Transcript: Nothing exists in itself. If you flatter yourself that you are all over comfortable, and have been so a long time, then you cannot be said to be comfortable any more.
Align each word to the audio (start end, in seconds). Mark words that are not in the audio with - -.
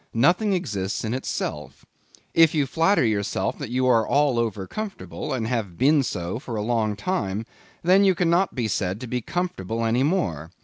Nothing 0.15 0.51
exists 0.53 1.03
in 1.03 1.13
itself. 1.13 1.85
If 2.33 2.55
you 2.55 2.65
flatter 2.65 3.05
yourself 3.05 3.59
that 3.59 3.69
you 3.69 3.85
are 3.85 4.03
all 4.07 4.39
over 4.39 4.65
comfortable, 4.65 5.31
and 5.31 5.47
have 5.47 5.77
been 5.77 6.01
so 6.01 6.41
a 6.47 6.51
long 6.53 6.95
time, 6.95 7.45
then 7.83 8.03
you 8.03 8.15
cannot 8.15 8.55
be 8.55 8.67
said 8.67 8.99
to 9.01 9.05
be 9.07 9.21
comfortable 9.21 9.85
any 9.85 10.01
more. 10.01 10.49